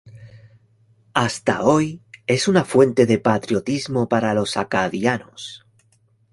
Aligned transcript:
Hasta 1.13 1.61
hoy 1.61 2.01
es 2.25 2.47
una 2.47 2.65
fuente 2.65 3.05
de 3.05 3.19
patriotismo 3.19 4.09
para 4.09 4.33
los 4.33 4.57
acadianos. 4.57 5.67